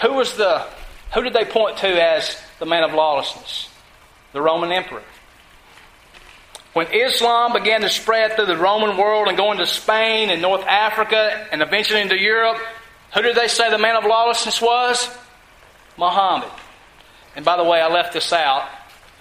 [0.03, 0.65] who was the
[1.13, 3.69] who did they point to as the man of lawlessness?
[4.33, 5.03] The Roman emperor.
[6.73, 10.65] When Islam began to spread through the Roman world and go into Spain and North
[10.65, 12.57] Africa and eventually into Europe,
[13.13, 15.07] who did they say the man of lawlessness was?
[15.97, 16.49] Muhammad.
[17.35, 18.67] And by the way, I left this out.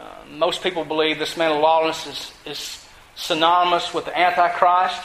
[0.00, 5.02] Uh, most people believe this man of lawlessness is, is synonymous with the Antichrist.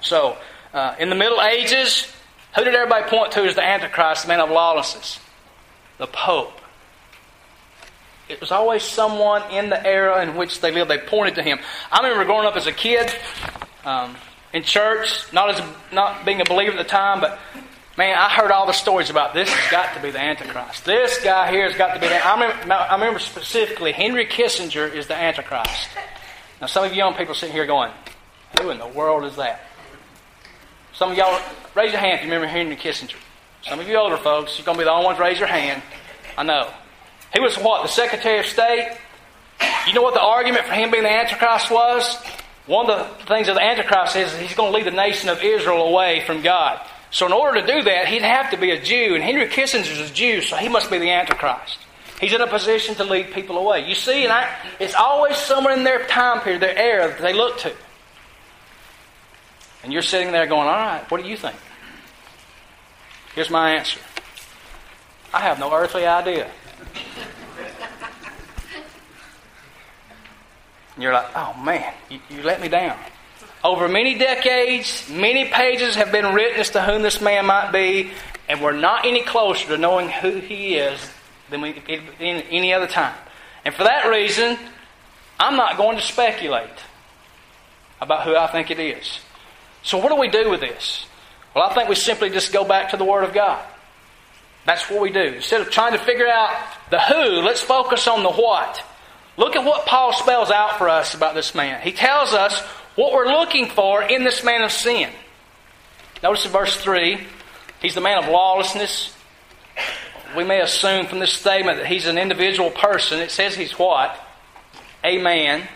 [0.00, 0.38] So,
[0.72, 2.12] uh, in the Middle Ages,
[2.56, 5.20] who did everybody point to as the Antichrist, the man of lawlessness?
[5.98, 6.60] The Pope.
[8.28, 10.90] It was always someone in the era in which they lived.
[10.90, 11.60] They pointed to him.
[11.92, 13.12] I remember growing up as a kid
[13.84, 14.16] um,
[14.52, 17.38] in church, not as not being a believer at the time, but
[17.96, 20.84] man, I heard all the stories about this has got to be the Antichrist.
[20.84, 22.14] This guy here has got to be the.
[22.14, 25.90] Remember, I remember specifically Henry Kissinger is the Antichrist.
[26.60, 27.92] Now, some of you young people sitting here going,
[28.60, 29.65] "Who in the world is that?"
[30.96, 31.38] Some of y'all
[31.74, 33.16] raise your hand if you remember Henry Kissinger.
[33.68, 35.82] Some of you older folks, you're going to be the only ones raise your hand.
[36.38, 36.70] I know.
[37.34, 37.82] He was what?
[37.82, 38.96] The Secretary of State?
[39.86, 42.16] You know what the argument for him being the Antichrist was?
[42.64, 45.42] One of the things of the Antichrist is he's going to lead the nation of
[45.42, 46.80] Israel away from God.
[47.10, 49.90] So, in order to do that, he'd have to be a Jew, and Henry Kissinger
[49.90, 51.78] is a Jew, so he must be the Antichrist.
[52.20, 53.86] He's in a position to lead people away.
[53.86, 57.34] You see, and I, it's always somewhere in their time period, their era, that they
[57.34, 57.72] look to.
[59.86, 61.54] And you're sitting there going, all right, what do you think?
[63.36, 64.00] Here's my answer
[65.32, 66.50] I have no earthly idea.
[70.94, 72.98] And you're like, oh man, you, you let me down.
[73.62, 78.10] Over many decades, many pages have been written as to whom this man might be,
[78.48, 80.98] and we're not any closer to knowing who he is
[81.48, 81.80] than we,
[82.18, 83.14] any other time.
[83.64, 84.58] And for that reason,
[85.38, 86.70] I'm not going to speculate
[88.00, 89.20] about who I think it is.
[89.86, 91.06] So, what do we do with this?
[91.54, 93.64] Well, I think we simply just go back to the Word of God.
[94.66, 95.20] That's what we do.
[95.20, 96.50] Instead of trying to figure out
[96.90, 98.84] the who, let's focus on the what.
[99.36, 101.80] Look at what Paul spells out for us about this man.
[101.82, 102.60] He tells us
[102.96, 105.08] what we're looking for in this man of sin.
[106.20, 107.24] Notice in verse 3,
[107.80, 109.14] he's the man of lawlessness.
[110.36, 113.20] We may assume from this statement that he's an individual person.
[113.20, 114.18] It says he's what?
[115.04, 115.68] A man.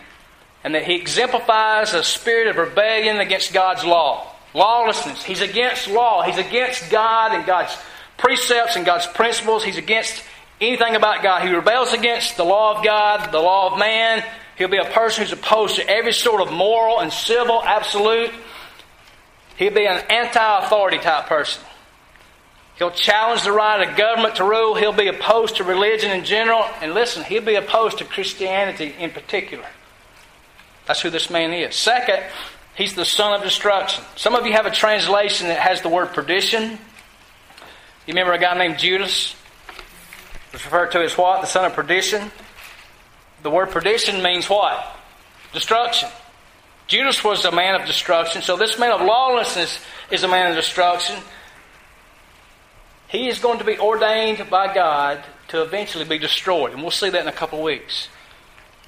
[0.63, 4.27] And that he exemplifies a spirit of rebellion against God's law.
[4.53, 5.23] Lawlessness.
[5.23, 6.23] He's against law.
[6.23, 7.75] He's against God and God's
[8.17, 9.63] precepts and God's principles.
[9.63, 10.23] He's against
[10.59, 11.47] anything about God.
[11.47, 14.23] He rebels against the law of God, the law of man.
[14.57, 18.31] He'll be a person who's opposed to every sort of moral and civil absolute.
[19.57, 21.63] He'll be an anti authority type person.
[22.75, 24.75] He'll challenge the right of government to rule.
[24.75, 26.65] He'll be opposed to religion in general.
[26.81, 29.67] And listen, he'll be opposed to Christianity in particular.
[30.85, 31.75] That's who this man is.
[31.75, 32.23] Second,
[32.75, 34.03] he's the son of destruction.
[34.15, 36.71] Some of you have a translation that has the word perdition.
[38.05, 39.35] You remember a guy named Judas?
[40.53, 41.41] It's referred to as what?
[41.41, 42.31] The son of perdition.
[43.43, 44.85] The word perdition means what?
[45.53, 46.09] Destruction.
[46.87, 49.79] Judas was a man of destruction, so this man of lawlessness
[50.11, 51.15] is a man of destruction.
[53.07, 57.09] He is going to be ordained by God to eventually be destroyed, and we'll see
[57.09, 58.09] that in a couple of weeks.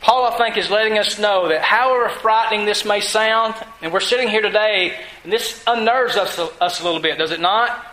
[0.04, 4.02] Paul, I think, is letting us know that however frightening this may sound, and we're
[4.02, 7.86] sitting here today, and this unnerves us, us a little bit, does it not?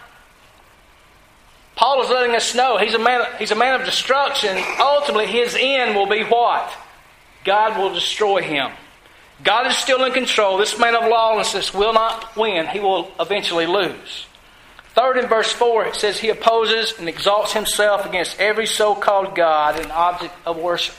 [1.77, 4.59] Paul is letting us know he's a man, he's a man of destruction.
[4.81, 6.73] Ultimately, his end will be what?
[7.44, 8.73] God will destroy him.
[9.44, 10.59] God is still in control.
[10.59, 12.66] This man of lawlessness will not win.
[12.66, 14.27] He will eventually lose.
[14.96, 19.37] Third, in verse 4, it says, He opposes and exalts himself against every so called
[19.37, 20.96] God and object of worship.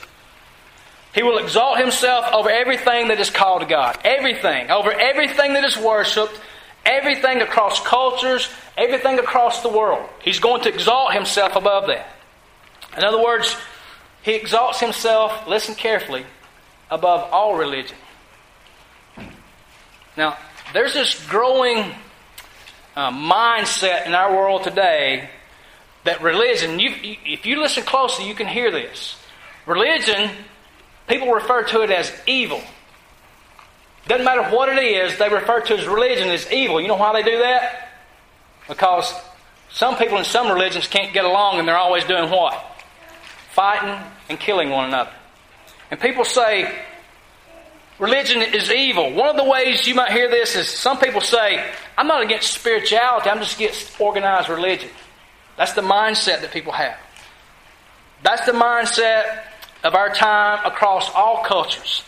[1.14, 3.98] He will exalt himself over everything that is called God.
[4.04, 4.70] Everything.
[4.70, 6.38] Over everything that is worshiped.
[6.86, 8.48] Everything across cultures.
[8.76, 10.08] Everything across the world.
[10.22, 12.08] He's going to exalt himself above that.
[12.96, 13.56] In other words,
[14.22, 16.24] he exalts himself, listen carefully,
[16.90, 17.96] above all religion.
[20.16, 20.36] Now,
[20.72, 21.94] there's this growing
[22.94, 25.30] uh, mindset in our world today
[26.04, 26.94] that religion, you,
[27.24, 29.16] if you listen closely, you can hear this.
[29.66, 30.30] Religion,
[31.08, 32.60] people refer to it as evil.
[34.08, 36.80] Doesn't matter what it is, they refer to as religion as evil.
[36.80, 37.88] You know why they do that?
[38.68, 39.12] Because
[39.70, 42.54] some people in some religions can't get along and they're always doing what?
[43.52, 45.12] Fighting and killing one another.
[45.90, 46.74] And people say,
[47.98, 49.12] religion is evil.
[49.12, 51.64] One of the ways you might hear this is some people say,
[51.96, 54.90] I'm not against spirituality, I'm just against organized religion.
[55.56, 56.96] That's the mindset that people have.
[58.22, 59.42] That's the mindset
[59.82, 62.02] of our time across all cultures.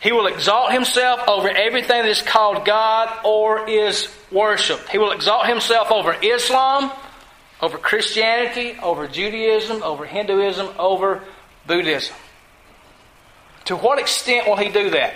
[0.00, 4.88] He will exalt himself over everything that is called God or is worshiped.
[4.88, 6.90] He will exalt himself over Islam,
[7.60, 11.22] over Christianity, over Judaism, over Hinduism, over
[11.66, 12.16] Buddhism.
[13.66, 15.14] To what extent will he do that?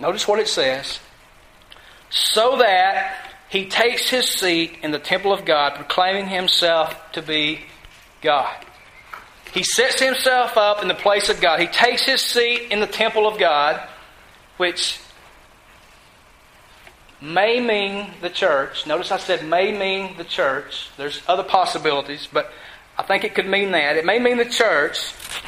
[0.00, 0.98] Notice what it says.
[2.08, 7.60] So that he takes his seat in the temple of God, proclaiming himself to be
[8.22, 8.64] God.
[9.52, 11.60] He sets himself up in the place of God.
[11.60, 13.86] He takes his seat in the temple of God,
[14.56, 14.98] which
[17.20, 18.86] may mean the church.
[18.86, 20.88] Notice I said may mean the church.
[20.96, 22.50] There's other possibilities, but
[22.98, 23.96] I think it could mean that.
[23.96, 24.98] It may mean the church,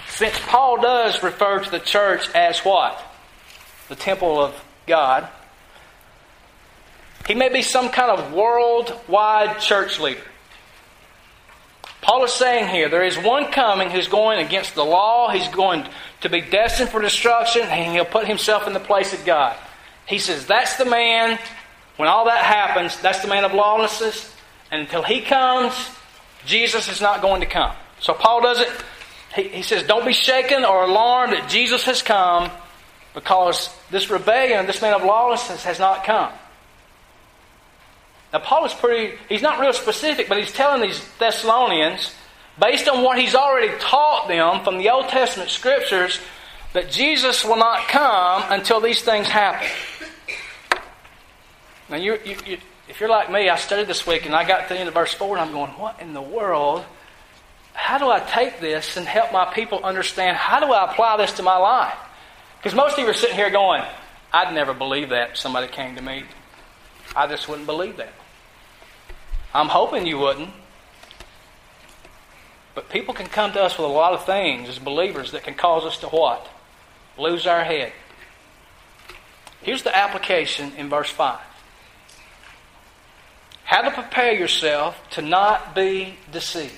[0.08, 3.02] since Paul does refer to the church as what?
[3.88, 4.54] The temple of
[4.86, 5.28] God.
[7.26, 10.20] He may be some kind of worldwide church leader.
[12.04, 15.86] Paul is saying here there is one coming who's going against the law, he's going
[16.20, 19.56] to be destined for destruction, and he'll put himself in the place of God.
[20.06, 21.38] He says that's the man,
[21.96, 24.32] when all that happens, that's the man of lawlessness,
[24.70, 25.74] and until he comes,
[26.44, 27.74] Jesus is not going to come.
[28.00, 28.68] So Paul doesn't
[29.34, 32.50] he, he says, Don't be shaken or alarmed that Jesus has come
[33.14, 36.32] because this rebellion, this man of lawlessness has not come.
[38.34, 42.12] Now, Paul is pretty, he's not real specific, but he's telling these Thessalonians,
[42.60, 46.18] based on what he's already taught them from the Old Testament scriptures,
[46.72, 49.68] that Jesus will not come until these things happen.
[51.88, 54.66] Now, you, you, you, if you're like me, I studied this week and I got
[54.66, 56.84] to the end of verse 4 and I'm going, What in the world
[57.74, 61.32] how do I take this and help my people understand how do I apply this
[61.34, 61.96] to my life?
[62.56, 63.82] Because most of you are sitting here going,
[64.32, 66.24] I'd never believe that somebody came to me.
[67.14, 68.12] I just wouldn't believe that.
[69.54, 70.50] I'm hoping you wouldn't.
[72.74, 75.54] But people can come to us with a lot of things as believers that can
[75.54, 76.48] cause us to what?
[77.16, 77.92] Lose our head.
[79.62, 81.38] Here's the application in verse 5.
[83.64, 86.72] How to prepare yourself to not be deceived.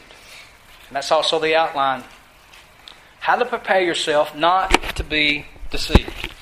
[0.88, 2.04] And that's also the outline.
[3.18, 6.32] How to prepare yourself not to be deceived.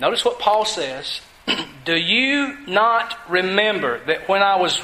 [0.00, 1.20] Notice what Paul says.
[1.84, 4.80] Do you not remember that when I was,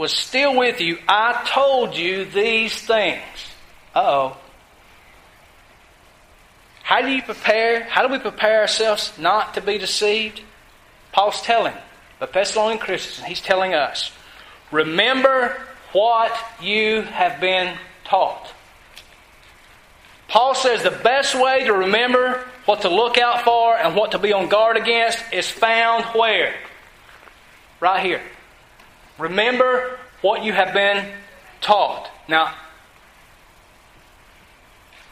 [0.00, 3.20] was still with you, I told you these things?
[3.94, 4.36] Uh oh.
[6.82, 7.84] How do you prepare?
[7.84, 10.40] How do we prepare ourselves not to be deceived?
[11.12, 11.74] Paul's telling
[12.18, 14.10] the Thessalonian Christians, he's telling us,
[14.72, 15.60] remember
[15.92, 16.32] what
[16.62, 18.54] you have been taught.
[20.28, 24.18] Paul says the best way to remember what to look out for and what to
[24.18, 26.54] be on guard against is found where?
[27.80, 28.22] Right here.
[29.20, 31.12] Remember what you have been
[31.60, 32.10] taught.
[32.28, 32.54] Now,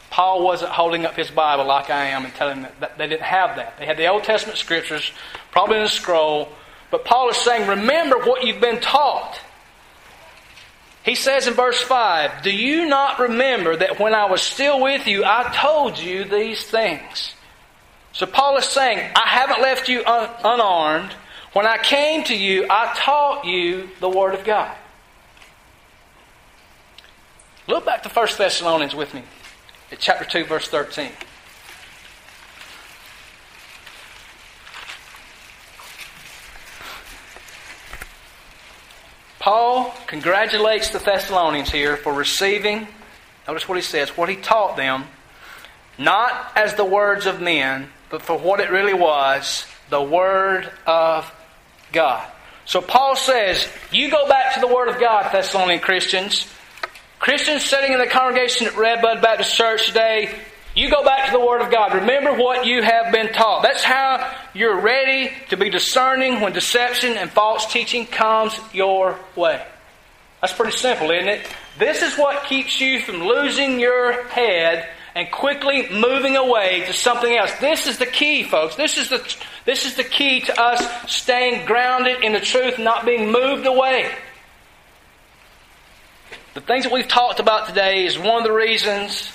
[0.09, 3.21] Paul wasn't holding up his Bible like I am and telling them that they didn't
[3.21, 3.77] have that.
[3.77, 5.11] They had the Old Testament scriptures,
[5.51, 6.49] probably in a scroll,
[6.91, 9.39] but Paul is saying, remember what you've been taught.
[11.03, 15.07] He says in verse 5, Do you not remember that when I was still with
[15.07, 17.33] you, I told you these things?
[18.11, 21.13] So Paul is saying, I haven't left you un- unarmed.
[21.53, 24.75] When I came to you, I taught you the Word of God.
[27.67, 29.23] Look back to 1 Thessalonians with me,
[29.91, 31.09] at chapter 2, verse 13.
[39.39, 42.87] Paul congratulates the Thessalonians here for receiving,
[43.47, 45.05] notice what he says, what he taught them,
[45.97, 51.31] not as the words of men, but for what it really was the Word of
[51.91, 52.27] God.
[52.65, 56.47] So Paul says, You go back to the Word of God, Thessalonian Christians.
[57.19, 60.33] Christians sitting in the congregation at Redbud Baptist Church today,
[60.75, 61.95] you go back to the Word of God.
[61.95, 63.63] Remember what you have been taught.
[63.63, 69.65] That's how you're ready to be discerning when deception and false teaching comes your way.
[70.41, 71.47] That's pretty simple, isn't it?
[71.77, 74.87] This is what keeps you from losing your head
[75.19, 77.51] and quickly moving away to something else.
[77.59, 78.77] This is the key, folks.
[78.77, 83.05] This is the, this is the key to us staying grounded in the truth, not
[83.05, 84.09] being moved away.
[86.53, 89.29] The things that we've talked about today is one of the reasons.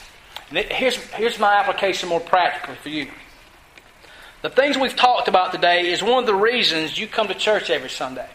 [0.48, 3.10] Here's, here's my application more practically for you.
[4.40, 7.68] The things we've talked about today is one of the reasons you come to church
[7.68, 8.28] every Sunday.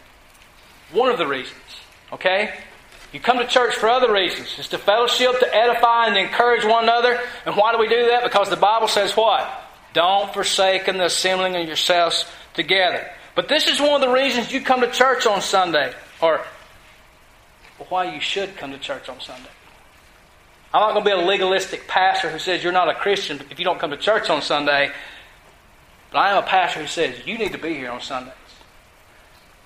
[0.92, 1.58] One of the reasons.
[2.14, 2.54] Okay?
[3.12, 4.54] You come to church for other reasons.
[4.58, 7.20] It's to fellowship, to edify, and to encourage one another.
[7.46, 8.24] And why do we do that?
[8.24, 9.50] Because the Bible says what?
[9.94, 13.10] Don't forsake the assembling of yourselves together.
[13.34, 15.94] But this is one of the reasons you come to church on Sunday.
[16.22, 16.46] Or
[17.90, 19.50] why you should come to church on Sunday.
[20.72, 23.58] I'm not going to be a legalistic pastor who says you're not a Christian if
[23.58, 24.92] you don't come to church on Sunday.
[26.12, 28.34] But I am a pastor who says you need to be here on Sunday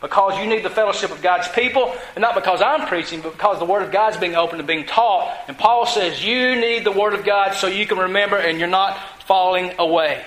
[0.04, 3.58] because you need the fellowship of God's people, and not because I'm preaching, but because
[3.58, 5.34] the Word of God's being opened and being taught.
[5.48, 8.68] And Paul says you need the Word of God so you can remember and you're
[8.68, 10.22] not falling away.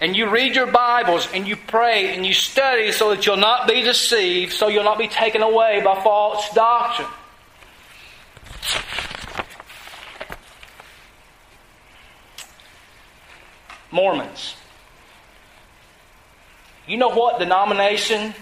[0.00, 3.68] And you read your Bibles and you pray and you study so that you'll not
[3.68, 7.06] be deceived, so you'll not be taken away by false doctrine.
[13.90, 14.54] Mormons.
[16.86, 18.32] You know what denomination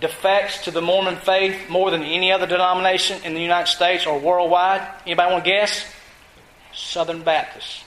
[0.00, 4.18] defects to the Mormon faith more than any other denomination in the United States or
[4.18, 4.86] worldwide?
[5.04, 5.92] Anybody want to guess?
[6.72, 7.84] Southern Baptists.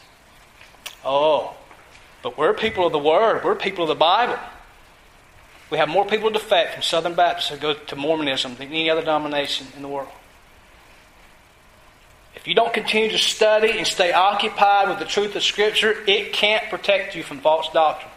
[1.06, 1.56] Oh,
[2.22, 3.44] but we're people of the Word.
[3.44, 4.38] We're people of the Bible.
[5.70, 9.02] We have more people defect from Southern Baptists who go to Mormonism than any other
[9.02, 10.10] denomination in the world.
[12.36, 16.34] If you don't continue to study and stay occupied with the truth of Scripture, it
[16.34, 18.11] can't protect you from false doctrine.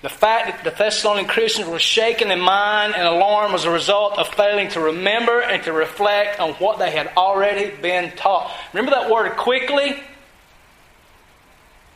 [0.00, 4.16] The fact that the Thessalonian Christians were shaken in mind and alarmed was a result
[4.16, 8.52] of failing to remember and to reflect on what they had already been taught.
[8.72, 10.00] Remember that word quickly?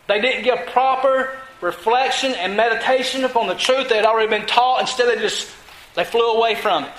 [0.09, 4.81] They didn't give proper reflection and meditation upon the truth they had already been taught.
[4.81, 5.49] Instead, they just
[5.95, 6.93] they flew away from it.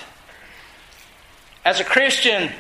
[1.65, 2.51] As a Christian,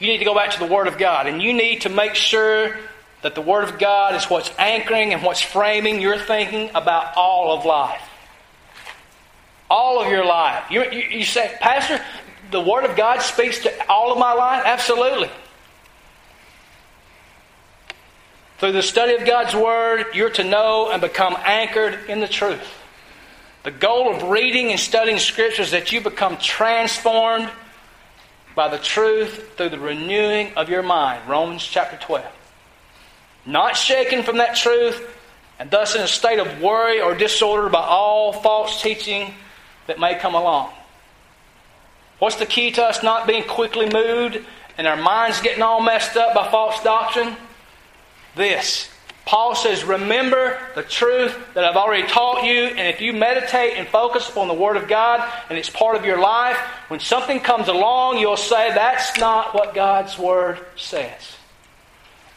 [0.00, 2.14] you need to go back to the Word of God, and you need to make
[2.14, 2.76] sure
[3.22, 7.56] that the Word of God is what's anchoring and what's framing your thinking about all
[7.56, 8.02] of life.
[9.68, 10.70] All of your life.
[10.70, 12.02] You, you, you say, Pastor,
[12.50, 14.62] the Word of God speaks to all of my life?
[14.64, 15.30] Absolutely.
[18.58, 22.74] Through the study of God's Word, you're to know and become anchored in the truth.
[23.64, 27.50] The goal of reading and studying Scripture is that you become transformed
[28.54, 31.28] by the truth through the renewing of your mind.
[31.28, 32.24] Romans chapter 12
[33.48, 35.02] not shaken from that truth,
[35.58, 39.34] and thus in a state of worry or disorder by all false teaching
[39.86, 40.70] that may come along.
[42.18, 44.38] What's the key to us not being quickly moved
[44.76, 47.36] and our minds getting all messed up by false doctrine?
[48.36, 48.90] This.
[49.24, 53.88] Paul says, Remember the truth that I've already taught you, and if you meditate and
[53.88, 56.56] focus upon the Word of God and it's part of your life,
[56.88, 61.37] when something comes along, you'll say, That's not what God's Word says.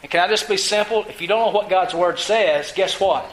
[0.02, 1.04] And can I just be simple?
[1.08, 3.24] If you don't know what God's Word says, guess what?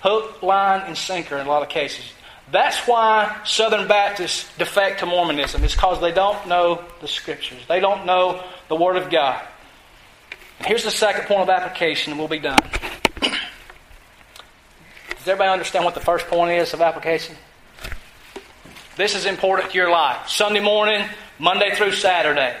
[0.00, 2.12] Hook, line, and sinker in a lot of cases.
[2.50, 5.64] That's why Southern Baptists defect to Mormonism.
[5.64, 7.60] It's because they don't know the Scriptures.
[7.68, 9.42] They don't know the Word of God.
[10.58, 12.58] And here's the second point of application, and we'll be done.
[13.20, 13.30] Does
[15.26, 17.36] everybody understand what the first point is of application?
[18.96, 20.28] This is important to your life.
[20.28, 21.06] Sunday morning,
[21.38, 22.56] Monday through Saturday.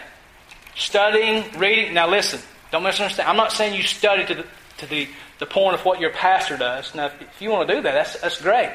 [0.76, 1.94] Studying, reading.
[1.94, 3.28] Now listen, don't misunderstand.
[3.28, 4.44] I'm not saying you study to the,
[4.78, 5.08] to the,
[5.38, 6.94] the point of what your pastor does.
[6.94, 8.70] Now, if you want to do that, that's, that's great.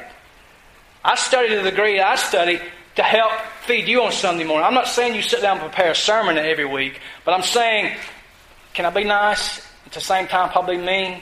[1.04, 2.60] I study to the degree I study
[2.96, 3.32] to help
[3.66, 4.66] feed you on Sunday morning.
[4.66, 7.96] I'm not saying you sit down and prepare a sermon every week, but I'm saying,
[8.72, 9.58] can I be nice?
[9.86, 11.20] At the same time, probably mean.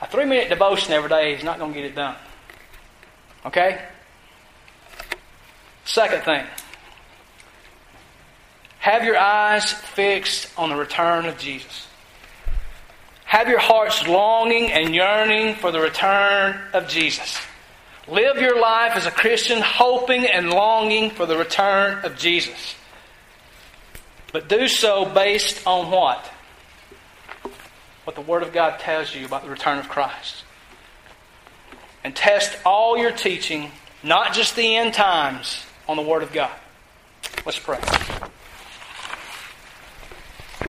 [0.00, 2.16] A three minute devotion every day is not going to get it done.
[3.46, 3.82] Okay?
[5.84, 6.46] Second thing.
[8.78, 11.86] Have your eyes fixed on the return of Jesus.
[13.34, 17.36] Have your hearts longing and yearning for the return of Jesus.
[18.06, 22.76] Live your life as a Christian, hoping and longing for the return of Jesus.
[24.32, 26.24] But do so based on what?
[28.04, 30.44] What the Word of God tells you about the return of Christ.
[32.04, 33.72] And test all your teaching,
[34.04, 36.52] not just the end times, on the Word of God.
[37.44, 37.80] Let's pray.